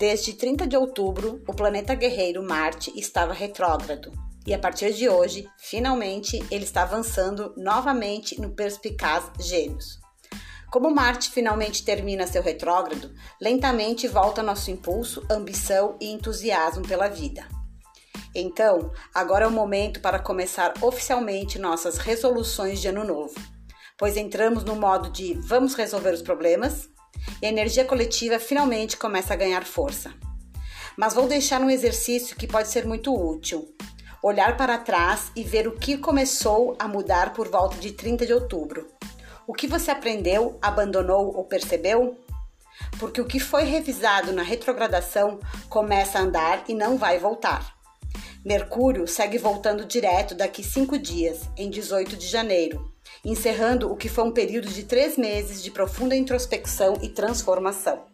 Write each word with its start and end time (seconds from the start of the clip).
Desde 0.00 0.32
30 0.32 0.66
de 0.66 0.78
outubro, 0.78 1.42
o 1.46 1.52
planeta 1.52 1.94
guerreiro 1.94 2.42
Marte 2.42 2.90
estava 2.98 3.34
retrógrado 3.34 4.10
e 4.46 4.54
a 4.54 4.58
partir 4.58 4.94
de 4.94 5.10
hoje, 5.10 5.46
finalmente, 5.58 6.42
ele 6.50 6.64
está 6.64 6.84
avançando 6.84 7.52
novamente 7.54 8.40
no 8.40 8.48
perspicaz 8.48 9.30
Gêmeos. 9.38 10.00
Como 10.70 10.90
Marte 10.90 11.30
finalmente 11.30 11.84
termina 11.84 12.26
seu 12.26 12.42
retrógrado, 12.42 13.12
lentamente 13.38 14.08
volta 14.08 14.42
nosso 14.42 14.70
impulso, 14.70 15.22
ambição 15.30 15.98
e 16.00 16.10
entusiasmo 16.10 16.88
pela 16.88 17.06
vida. 17.06 17.46
Então, 18.34 18.90
agora 19.14 19.44
é 19.44 19.48
o 19.48 19.52
momento 19.52 20.00
para 20.00 20.18
começar 20.18 20.72
oficialmente 20.80 21.58
nossas 21.58 21.98
resoluções 21.98 22.80
de 22.80 22.88
ano 22.88 23.04
novo, 23.04 23.34
pois 23.98 24.16
entramos 24.16 24.64
no 24.64 24.76
modo 24.76 25.10
de 25.10 25.34
vamos 25.34 25.74
resolver 25.74 26.14
os 26.14 26.22
problemas 26.22 26.88
e 27.40 27.46
a 27.46 27.48
energia 27.48 27.84
coletiva 27.84 28.38
finalmente 28.38 28.96
começa 28.96 29.34
a 29.34 29.36
ganhar 29.36 29.64
força. 29.64 30.12
Mas 30.96 31.14
vou 31.14 31.26
deixar 31.26 31.60
um 31.60 31.70
exercício 31.70 32.36
que 32.36 32.46
pode 32.46 32.68
ser 32.68 32.86
muito 32.86 33.14
útil. 33.14 33.74
Olhar 34.22 34.56
para 34.56 34.76
trás 34.76 35.32
e 35.34 35.42
ver 35.42 35.66
o 35.66 35.72
que 35.72 35.96
começou 35.96 36.76
a 36.78 36.86
mudar 36.86 37.32
por 37.32 37.48
volta 37.48 37.76
de 37.78 37.92
30 37.92 38.26
de 38.26 38.34
outubro. 38.34 38.86
O 39.46 39.54
que 39.54 39.66
você 39.66 39.90
aprendeu, 39.90 40.58
abandonou 40.60 41.34
ou 41.34 41.44
percebeu? 41.44 42.18
Porque 42.98 43.20
o 43.20 43.26
que 43.26 43.40
foi 43.40 43.64
revisado 43.64 44.32
na 44.32 44.42
retrogradação 44.42 45.40
começa 45.68 46.18
a 46.18 46.22
andar 46.22 46.64
e 46.68 46.74
não 46.74 46.98
vai 46.98 47.18
voltar. 47.18 47.79
Mercúrio 48.44 49.06
segue 49.06 49.36
voltando 49.36 49.84
direto 49.84 50.34
daqui 50.34 50.64
cinco 50.64 50.98
dias, 50.98 51.42
em 51.58 51.68
18 51.68 52.16
de 52.16 52.26
janeiro, 52.26 52.90
encerrando 53.22 53.92
o 53.92 53.96
que 53.96 54.08
foi 54.08 54.24
um 54.24 54.32
período 54.32 54.68
de 54.68 54.84
três 54.84 55.18
meses 55.18 55.62
de 55.62 55.70
profunda 55.70 56.16
introspecção 56.16 56.94
e 57.02 57.08
transformação. 57.10 58.06